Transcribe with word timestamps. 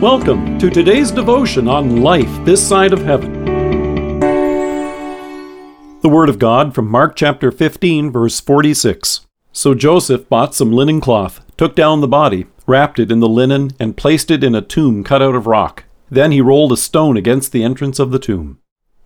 Welcome 0.00 0.58
to 0.60 0.70
today's 0.70 1.10
devotion 1.10 1.68
on 1.68 2.00
life 2.00 2.30
this 2.46 2.66
side 2.66 2.94
of 2.94 3.02
heaven. 3.02 3.44
The 6.00 6.08
Word 6.08 6.30
of 6.30 6.38
God 6.38 6.74
from 6.74 6.88
Mark 6.88 7.14
chapter 7.14 7.52
15, 7.52 8.10
verse 8.10 8.40
46. 8.40 9.26
So 9.52 9.74
Joseph 9.74 10.26
bought 10.30 10.54
some 10.54 10.72
linen 10.72 11.02
cloth, 11.02 11.44
took 11.58 11.76
down 11.76 12.00
the 12.00 12.08
body, 12.08 12.46
wrapped 12.66 12.98
it 12.98 13.12
in 13.12 13.20
the 13.20 13.28
linen, 13.28 13.72
and 13.78 13.94
placed 13.94 14.30
it 14.30 14.42
in 14.42 14.54
a 14.54 14.62
tomb 14.62 15.04
cut 15.04 15.20
out 15.20 15.34
of 15.34 15.46
rock. 15.46 15.84
Then 16.10 16.32
he 16.32 16.40
rolled 16.40 16.72
a 16.72 16.78
stone 16.78 17.18
against 17.18 17.52
the 17.52 17.62
entrance 17.62 17.98
of 17.98 18.10
the 18.10 18.18
tomb. 18.18 18.58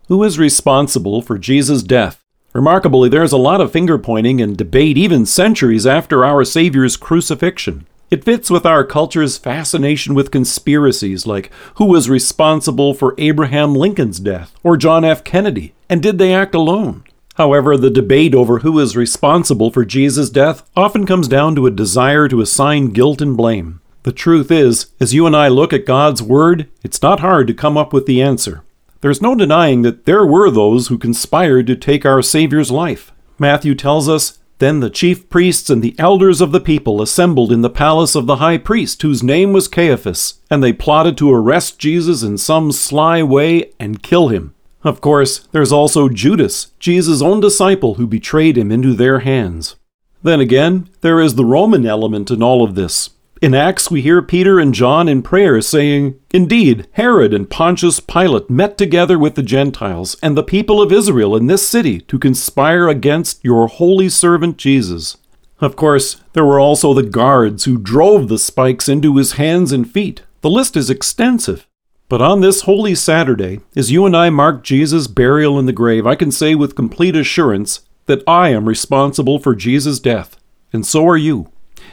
Who 0.07 0.23
is 0.23 0.39
responsible 0.39 1.23
for 1.23 1.39
Jesus' 1.39 1.83
death? 1.83 2.23
Remarkably, 2.53 3.09
there's 3.09 3.33
a 3.33 3.37
lot 3.37 3.61
of 3.61 3.73
finger 3.73 3.99
pointing 3.99 4.41
and 4.41 4.57
debate 4.57 4.97
even 4.97 5.27
centuries 5.27 5.89
after 5.89 6.25
our 6.25 6.45
Savior's 6.45 6.97
crucifixion. 6.97 7.89
It 8.11 8.25
fits 8.25 8.51
with 8.51 8.67
our 8.67 8.85
culture's 8.85 9.39
fascination 9.39 10.15
with 10.15 10.31
conspiracies 10.31 11.27
like 11.27 11.51
who 11.77 11.87
was 11.87 12.09
responsible 12.11 12.95
for 12.95 13.15
Abraham 13.19 13.75
Lincoln's 13.75 14.21
death 14.21 14.55
or 14.63 14.77
John 14.77 15.05
F. 15.05 15.25
Kennedy, 15.25 15.75
and 15.89 16.03
did 16.03 16.19
they 16.19 16.35
act 16.35 16.55
alone? 16.55 17.05
However, 17.37 17.77
the 17.77 17.91
debate 17.91 18.35
over 18.35 18.61
who 18.61 18.79
is 18.79 18.97
responsible 18.97 19.71
for 19.71 19.85
Jesus' 19.85 20.31
death 20.31 20.69
often 20.77 21.07
comes 21.07 21.27
down 21.27 21.57
to 21.57 21.67
a 21.67 21.71
desire 21.71 22.29
to 22.29 22.41
assign 22.41 22.91
guilt 22.91 23.21
and 23.21 23.37
blame. 23.37 23.81
The 24.05 24.13
truth 24.13 24.51
is, 24.51 24.93
as 25.01 25.15
you 25.15 25.27
and 25.27 25.35
I 25.35 25.49
look 25.49 25.73
at 25.73 25.87
God's 25.87 26.23
Word, 26.23 26.69
it's 26.83 27.03
not 27.03 27.21
hard 27.21 27.47
to 27.49 27.55
come 27.55 27.77
up 27.77 27.93
with 27.93 28.07
the 28.07 28.23
answer. 28.23 28.63
There's 29.01 29.23
no 29.23 29.35
denying 29.35 29.83
that 29.83 30.05
there 30.05 30.25
were 30.25 30.51
those 30.51 30.89
who 30.89 30.99
conspired 30.99 31.67
to 31.67 31.77
take 31.77 32.07
our 32.07 32.23
Savior's 32.23 32.71
life. 32.71 33.13
Matthew 33.39 33.75
tells 33.75 34.09
us 34.09 34.39
then 34.59 34.81
the 34.81 34.91
chief 34.91 35.29
priests 35.29 35.69
and 35.69 35.83
the 35.83 35.95
elders 35.99 36.41
of 36.41 36.53
the 36.53 36.61
people 36.61 37.03
assembled 37.03 37.51
in 37.51 37.63
the 37.63 37.71
palace 37.71 38.15
of 38.15 38.27
the 38.27 38.37
high 38.37 38.59
priest, 38.59 39.03
whose 39.03 39.23
name 39.23 39.53
was 39.53 39.69
Caiaphas, 39.69 40.41
and 40.51 40.63
they 40.63 40.73
plotted 40.73 41.17
to 41.19 41.33
arrest 41.33 41.79
Jesus 41.79 42.23
in 42.23 42.39
some 42.39 42.71
sly 42.71 43.23
way 43.23 43.73
and 43.81 44.03
kill 44.03 44.29
him. 44.29 44.55
Of 44.85 45.01
course, 45.01 45.41
there's 45.53 45.73
also 45.73 46.09
Judas, 46.09 46.73
Jesus' 46.79 47.23
own 47.23 47.41
disciple, 47.41 47.95
who 47.95 48.07
betrayed 48.07 48.57
him 48.57 48.71
into 48.71 48.93
their 48.93 49.21
hands. 49.21 49.77
Then 50.23 50.41
again, 50.41 50.89
there 51.01 51.21
is 51.21 51.35
the 51.35 51.45
Roman 51.45 51.85
element 51.87 52.31
in 52.31 52.43
all 52.43 52.63
of 52.63 52.75
this. 52.75 53.11
In 53.45 53.53
Acts, 53.53 53.91
we 53.91 54.01
hear 54.01 54.23
Peter 54.23 54.59
and 54.59 54.73
John 54.73 55.07
in 55.07 55.21
prayer 55.21 55.61
saying, 55.61 56.19
Indeed, 56.33 56.89
Herod 56.93 57.35
and 57.35 57.51
Pontius 57.51 58.01
Pilate 58.01 58.49
met 58.49 58.79
together 58.79 59.19
with 59.19 59.35
the 59.35 59.43
Gentiles 59.43 60.17
and 60.23 60.35
the 60.35 60.43
people 60.43 60.81
of 60.81 60.91
Israel 60.91 61.37
in 61.37 61.47
this 61.47 61.69
city 61.69 62.01
to 62.01 62.19
conspire 62.19 62.89
against 62.89 63.45
your 63.45 63.67
holy 63.67 64.09
servant 64.09 64.57
Jesus. 64.57 65.19
Of 65.61 65.77
course, 65.77 66.23
there 66.33 66.47
were 66.47 66.59
also 66.59 66.95
the 66.95 67.03
guards 67.03 67.67
who 67.67 67.77
drove 67.77 68.29
the 68.29 68.39
spikes 68.39 68.89
into 68.89 69.19
his 69.19 69.33
hands 69.33 69.73
and 69.73 69.93
feet. 69.93 70.23
The 70.41 70.49
list 70.49 70.75
is 70.75 70.89
extensive. 70.89 71.67
But 72.09 72.23
on 72.23 72.41
this 72.41 72.63
holy 72.63 72.95
Saturday, 72.95 73.61
as 73.77 73.93
you 73.93 74.07
and 74.07 74.17
I 74.17 74.31
mark 74.31 74.65
Jesus' 74.65 75.07
burial 75.07 75.59
in 75.59 75.67
the 75.67 75.73
grave, 75.75 76.07
I 76.07 76.15
can 76.15 76.33
say 76.33 76.55
with 76.55 76.75
complete 76.75 77.15
assurance 77.15 77.81
that 78.07 78.25
I 78.27 78.49
am 78.49 78.67
responsible 78.67 79.39
for 79.39 79.55
Jesus' 79.55 80.01
death, 80.01 80.39
and 80.73 80.87
so 80.87 81.07
are 81.07 81.19
you. 81.19 81.51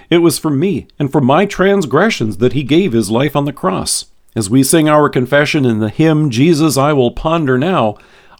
It 0.09 0.19
was 0.19 0.37
for 0.37 0.49
me 0.49 0.87
and 0.99 1.11
for 1.11 1.21
my 1.21 1.45
transgressions 1.45 2.37
that 2.37 2.53
he 2.53 2.63
gave 2.63 2.93
his 2.93 3.11
life 3.11 3.35
on 3.35 3.45
the 3.45 3.53
cross. 3.53 4.05
As 4.35 4.49
we 4.49 4.63
sing 4.63 4.87
our 4.87 5.09
confession 5.09 5.65
in 5.65 5.79
the 5.79 5.89
hymn, 5.89 6.29
Jesus 6.29 6.77
I 6.77 6.93
will 6.93 7.11
ponder 7.11 7.57
now, 7.57 7.97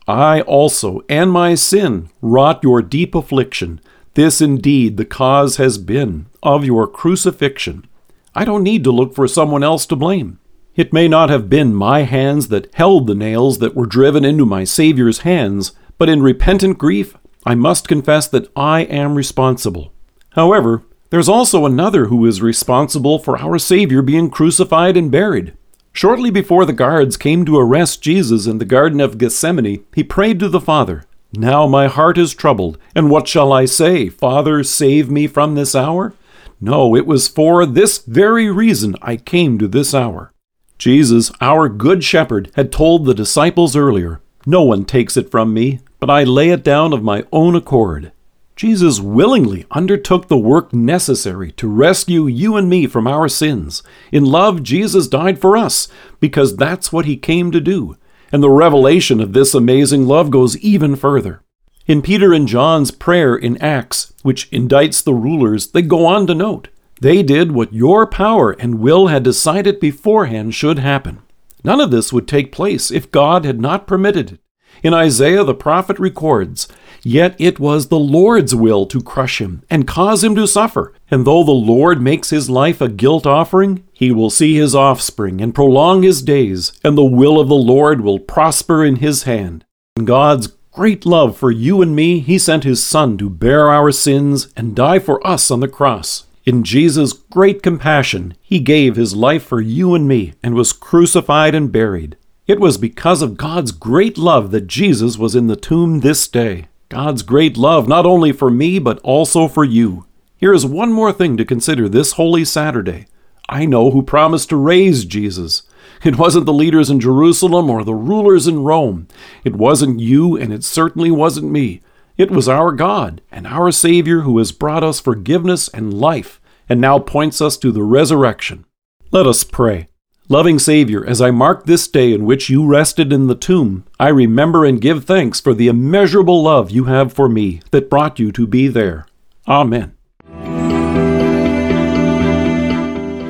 I 0.08 0.42
also 0.42 1.02
and 1.08 1.32
my 1.32 1.56
sin 1.56 2.10
wrought 2.22 2.64
your 2.64 2.82
deep 2.82 3.14
affliction. 3.14 3.82
This 4.14 4.42
indeed 4.42 4.98
the 4.98 5.06
cause 5.06 5.58
has 5.58 5.78
been 5.78 6.28
of 6.44 6.66
your 6.66 6.88
crucifixion. 6.88 7.88
I 8.34 8.46
don't 8.46 8.64
need 8.64 8.84
to 8.86 8.92
look 8.92 9.14
for 9.14 9.28
someone 9.28 9.64
else 9.64 9.86
to 9.88 9.96
blame. 9.96 10.40
It 10.76 10.94
may 10.94 11.08
not 11.08 11.30
have 11.30 11.50
been 11.50 11.76
my 11.76 12.04
hands 12.04 12.48
that 12.48 12.74
held 12.76 13.08
the 13.08 13.16
nails 13.16 13.60
that 13.60 13.76
were 13.76 13.86
driven 13.86 14.24
into 14.24 14.46
my 14.46 14.64
Saviour's 14.64 15.20
hands, 15.20 15.74
but 15.98 16.10
in 16.10 16.24
repentant 16.24 16.78
grief 16.78 17.16
I 17.46 17.56
must 17.56 17.88
confess 17.88 18.28
that 18.30 18.50
I 18.56 18.82
am 18.82 19.16
responsible. 19.16 19.92
However, 20.32 20.84
there's 21.12 21.30
also 21.30 21.66
another 21.66 22.06
who 22.06 22.26
is 22.26 22.42
responsible 22.42 23.20
for 23.20 23.38
our 23.38 23.60
Savior 23.60 24.02
being 24.02 24.30
crucified 24.30 24.96
and 24.96 25.12
buried. 25.12 25.54
Shortly 25.92 26.32
before 26.32 26.66
the 26.66 26.74
guards 26.74 27.18
came 27.18 27.44
to 27.46 27.60
arrest 27.60 28.02
Jesus 28.02 28.48
in 28.48 28.60
the 28.60 28.66
Garden 28.66 29.02
of 29.02 29.18
Gethsemane, 29.18 29.84
he 29.94 30.04
prayed 30.04 30.40
to 30.40 30.48
the 30.48 30.62
Father, 30.62 31.04
Now 31.34 31.68
my 31.68 31.88
heart 31.88 32.18
is 32.18 32.34
troubled, 32.34 32.78
and 32.96 33.10
what 33.10 33.28
shall 33.28 33.52
I 33.52 33.66
say? 33.66 34.08
Father, 34.08 34.64
save 34.64 35.12
me 35.12 35.28
from 35.28 35.56
this 35.56 35.76
hour? 35.76 36.14
No, 36.62 36.96
it 36.96 37.06
was 37.06 37.28
for 37.28 37.66
this 37.66 37.98
very 37.98 38.50
reason 38.50 38.96
I 39.02 39.18
came 39.18 39.60
to 39.60 39.68
this 39.68 39.94
hour. 39.94 40.32
Jesus, 40.78 41.30
our 41.42 41.68
Good 41.68 42.06
Shepherd, 42.06 42.52
had 42.56 42.72
told 42.72 43.06
the 43.06 43.14
disciples 43.14 43.76
earlier, 43.76 44.22
No 44.46 44.64
one 44.64 44.86
takes 44.86 45.18
it 45.18 45.30
from 45.30 45.54
me, 45.54 45.82
but 46.00 46.10
I 46.10 46.24
lay 46.24 46.52
it 46.52 46.64
down 46.64 46.94
of 46.94 47.04
my 47.04 47.26
own 47.34 47.54
accord. 47.54 48.14
Jesus 48.62 49.00
willingly 49.00 49.66
undertook 49.72 50.28
the 50.28 50.38
work 50.38 50.72
necessary 50.72 51.52
to 51.54 51.68
rescue 51.68 52.28
you 52.28 52.56
and 52.58 52.70
me 52.70 52.86
from 52.86 53.08
our 53.08 53.28
sins. 53.28 53.82
In 54.12 54.24
love, 54.24 54.62
Jesus 54.62 55.08
died 55.08 55.42
for 55.42 55.58
us, 55.58 55.88
because 56.20 56.56
that's 56.56 56.94
what 56.94 57.08
he 57.08 57.18
came 57.18 57.50
to 57.50 57.60
do. 57.60 57.98
And 58.32 58.44
the 58.44 58.52
revelation 58.52 59.20
of 59.20 59.34
this 59.34 59.56
amazing 59.56 60.06
love 60.06 60.30
goes 60.30 60.60
even 60.60 60.96
further. 60.96 61.42
In 61.88 62.04
Peter 62.04 62.34
and 62.34 62.48
John's 62.48 62.92
prayer 62.92 63.36
in 63.36 63.60
Acts, 63.64 64.14
which 64.22 64.48
indicts 64.52 65.04
the 65.04 65.16
rulers, 65.16 65.72
they 65.72 65.82
go 65.82 66.06
on 66.06 66.28
to 66.28 66.36
note 66.36 66.68
they 67.02 67.24
did 67.24 67.54
what 67.54 67.74
your 67.74 68.06
power 68.06 68.52
and 68.52 68.80
will 68.80 69.08
had 69.08 69.24
decided 69.24 69.80
beforehand 69.80 70.54
should 70.54 70.78
happen. 70.78 71.24
None 71.64 71.82
of 71.82 71.90
this 71.90 72.14
would 72.14 72.28
take 72.28 72.52
place 72.52 72.92
if 72.92 73.10
God 73.10 73.44
had 73.44 73.60
not 73.60 73.88
permitted 73.88 74.34
it. 74.34 74.40
In 74.84 74.94
Isaiah, 74.94 75.44
the 75.44 75.54
prophet 75.54 76.00
records, 76.00 76.68
Yet 77.04 77.36
it 77.40 77.60
was 77.60 77.88
the 77.88 78.00
Lord's 78.00 78.54
will 78.54 78.86
to 78.88 79.02
crush 79.02 79.42
him 79.42 79.64
and 79.70 79.88
cause 79.88 80.24
him 80.24 80.36
to 80.36 80.48
suffer. 80.48 80.94
And 81.10 81.26
though 81.26 81.44
the 81.44 81.52
Lord 81.52 82.02
makes 82.02 82.30
his 82.30 82.50
life 82.50 82.80
a 82.80 82.90
guilt 82.90 83.26
offering, 83.26 83.84
he 83.92 84.12
will 84.12 84.30
see 84.30 84.56
his 84.56 84.76
offspring 84.76 85.42
and 85.42 85.56
prolong 85.56 86.04
his 86.04 86.22
days, 86.22 86.74
and 86.84 86.98
the 86.98 87.04
will 87.04 87.40
of 87.40 87.48
the 87.48 87.56
Lord 87.56 88.02
will 88.02 88.20
prosper 88.20 88.86
in 88.86 88.98
his 88.98 89.24
hand. 89.24 89.66
In 89.98 90.06
God's 90.06 90.48
great 90.72 91.06
love 91.06 91.36
for 91.36 91.52
you 91.52 91.82
and 91.82 91.96
me, 91.96 92.20
he 92.20 92.38
sent 92.38 92.64
his 92.64 92.84
Son 92.84 93.18
to 93.18 93.30
bear 93.30 93.70
our 93.70 93.92
sins 93.92 94.50
and 94.56 94.76
die 94.76 95.00
for 95.00 95.26
us 95.26 95.50
on 95.52 95.60
the 95.60 95.68
cross. 95.68 96.26
In 96.46 96.64
Jesus' 96.64 97.14
great 97.14 97.62
compassion, 97.62 98.36
he 98.42 98.60
gave 98.60 98.96
his 98.96 99.16
life 99.16 99.44
for 99.44 99.62
you 99.62 99.94
and 99.94 100.08
me 100.08 100.34
and 100.42 100.56
was 100.56 100.74
crucified 100.74 101.54
and 101.54 101.72
buried. 101.72 102.16
It 102.52 102.60
was 102.60 102.78
because 102.78 103.22
of 103.22 103.38
God's 103.38 103.72
great 103.72 104.18
love 104.18 104.52
that 104.52 104.68
Jesus 104.68 105.18
was 105.18 105.36
in 105.36 105.48
the 105.48 105.56
tomb 105.56 106.02
this 106.02 106.28
day. 106.28 106.68
God's 106.90 107.24
great 107.24 107.56
love, 107.56 107.88
not 107.88 108.06
only 108.06 108.34
for 108.34 108.50
me, 108.52 108.78
but 108.78 109.00
also 109.04 109.48
for 109.48 109.64
you. 109.64 110.06
Here 110.36 110.54
is 110.54 110.66
one 110.66 110.92
more 110.92 111.14
thing 111.14 111.38
to 111.38 111.46
consider 111.46 111.88
this 111.88 112.12
Holy 112.12 112.44
Saturday. 112.44 113.08
I 113.48 113.64
know 113.64 113.92
who 113.92 114.04
promised 114.04 114.50
to 114.50 114.58
raise 114.58 115.06
Jesus. 115.06 115.64
It 116.04 116.18
wasn't 116.18 116.46
the 116.46 116.52
leaders 116.52 116.90
in 116.90 117.00
Jerusalem 117.00 117.70
or 117.70 117.86
the 117.86 117.94
rulers 117.94 118.50
in 118.50 118.66
Rome. 118.66 119.08
It 119.46 119.56
wasn't 119.56 120.02
you, 120.02 120.36
and 120.36 120.52
it 120.52 120.66
certainly 120.66 121.10
wasn't 121.10 121.50
me. 121.50 121.80
It 122.18 122.32
was 122.32 122.50
our 122.50 122.74
God 122.74 123.22
and 123.32 123.48
our 123.48 123.72
Savior 123.72 124.24
who 124.24 124.38
has 124.40 124.52
brought 124.52 124.84
us 124.84 125.00
forgiveness 125.00 125.70
and 125.70 125.94
life, 125.94 126.42
and 126.68 126.82
now 126.82 127.00
points 127.00 127.40
us 127.40 127.56
to 127.60 127.72
the 127.72 127.84
resurrection. 127.84 128.66
Let 129.10 129.26
us 129.26 129.46
pray. 129.46 129.88
Loving 130.32 130.60
Savior, 130.60 131.04
as 131.06 131.22
I 131.22 131.30
mark 131.30 131.66
this 131.66 131.90
day 131.90 132.14
in 132.14 132.24
which 132.24 132.50
you 132.50 132.66
rested 132.66 133.12
in 133.12 133.28
the 133.28 133.36
tomb, 133.36 133.84
I 134.00 134.08
remember 134.08 134.64
and 134.64 134.80
give 134.80 135.04
thanks 135.04 135.42
for 135.42 135.54
the 135.54 135.68
immeasurable 135.68 136.42
love 136.42 136.72
you 136.72 136.86
have 136.86 137.12
for 137.12 137.28
me 137.28 137.60
that 137.72 137.90
brought 137.90 138.18
you 138.18 138.32
to 138.32 138.48
be 138.48 138.70
there. 138.70 139.08
Amen. 139.46 139.94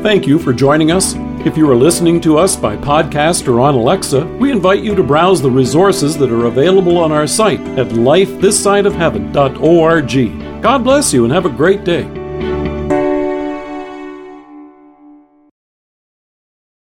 Thank 0.03 0.27
you 0.27 0.37
for 0.37 0.53
joining 0.53 0.91
us. 0.91 1.15
If 1.43 1.57
you 1.57 1.67
are 1.71 1.75
listening 1.75 2.21
to 2.21 2.37
us 2.37 2.55
by 2.55 2.77
podcast 2.77 3.47
or 3.47 3.59
on 3.61 3.73
Alexa, 3.73 4.23
we 4.37 4.51
invite 4.51 4.83
you 4.83 4.93
to 4.93 5.01
browse 5.01 5.41
the 5.41 5.49
resources 5.49 6.15
that 6.19 6.31
are 6.31 6.45
available 6.45 6.99
on 6.99 7.11
our 7.11 7.25
site 7.25 7.61
at 7.79 7.87
lifethissideofheaven.org. 7.87 10.61
God 10.61 10.83
bless 10.83 11.11
you 11.11 11.23
and 11.23 11.33
have 11.33 11.47
a 11.47 11.49
great 11.49 11.83
day. 11.83 12.20